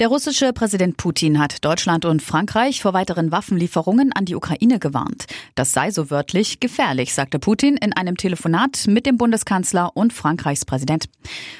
[0.00, 5.26] Der russische Präsident Putin hat Deutschland und Frankreich vor weiteren Waffenlieferungen an die Ukraine gewarnt.
[5.56, 10.64] Das sei so wörtlich gefährlich, sagte Putin in einem Telefonat mit dem Bundeskanzler und Frankreichs
[10.64, 11.10] Präsident.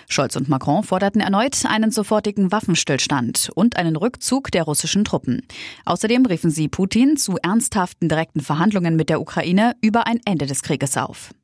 [0.09, 5.43] Scholz und Macron forderten erneut einen sofortigen Waffenstillstand und einen Rückzug der russischen Truppen.
[5.85, 10.63] Außerdem riefen sie Putin zu ernsthaften direkten Verhandlungen mit der Ukraine über ein Ende des
[10.63, 11.35] Krieges auf.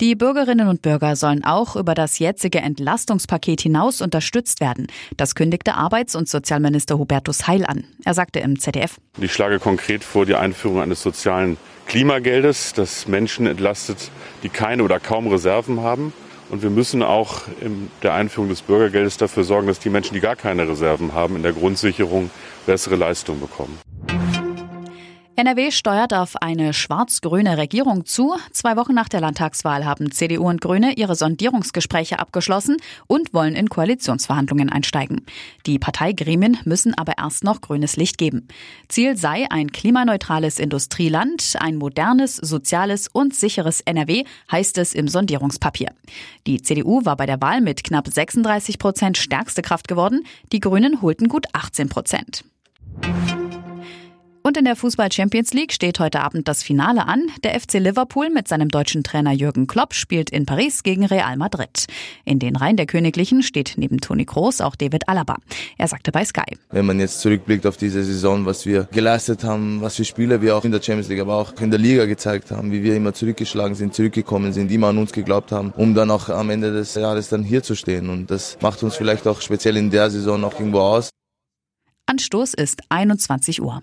[0.00, 4.86] Die Bürgerinnen und Bürger sollen auch über das jetzige Entlastungspaket hinaus unterstützt werden.
[5.16, 7.82] Das kündigte Arbeits- und Sozialminister Hubertus Heil an.
[8.04, 8.98] Er sagte im ZDF.
[9.20, 11.56] Ich schlage konkret vor die Einführung eines sozialen
[11.88, 14.12] Klimageldes, das Menschen entlastet,
[14.44, 16.12] die keine oder kaum Reserven haben.
[16.48, 20.20] Und wir müssen auch in der Einführung des Bürgergeldes dafür sorgen, dass die Menschen, die
[20.20, 22.30] gar keine Reserven haben, in der Grundsicherung
[22.66, 23.76] bessere Leistungen bekommen.
[25.38, 28.34] NRW steuert auf eine schwarz-grüne Regierung zu.
[28.50, 33.68] Zwei Wochen nach der Landtagswahl haben CDU und Grüne ihre Sondierungsgespräche abgeschlossen und wollen in
[33.68, 35.24] Koalitionsverhandlungen einsteigen.
[35.64, 38.48] Die Parteigremien müssen aber erst noch grünes Licht geben.
[38.88, 45.92] Ziel sei ein klimaneutrales Industrieland, ein modernes, soziales und sicheres NRW, heißt es im Sondierungspapier.
[46.48, 50.24] Die CDU war bei der Wahl mit knapp 36 Prozent stärkste Kraft geworden.
[50.50, 52.42] Die Grünen holten gut 18 Prozent.
[54.48, 57.26] Und in der Fußball Champions League steht heute Abend das Finale an.
[57.44, 61.84] Der FC Liverpool mit seinem deutschen Trainer Jürgen Klopp spielt in Paris gegen Real Madrid.
[62.24, 65.36] In den Reihen der Königlichen steht neben Toni Kroos auch David Alaba.
[65.76, 66.56] Er sagte bei Sky.
[66.70, 70.56] Wenn man jetzt zurückblickt auf diese Saison, was wir geleistet haben, was für Spieler wir
[70.56, 73.12] auch in der Champions League, aber auch in der Liga gezeigt haben, wie wir immer
[73.12, 76.94] zurückgeschlagen sind, zurückgekommen sind, immer an uns geglaubt haben, um dann auch am Ende des
[76.94, 78.08] Jahres dann hier zu stehen.
[78.08, 81.10] Und das macht uns vielleicht auch speziell in der Saison auch irgendwo aus.
[82.06, 83.82] Anstoß ist 21 Uhr.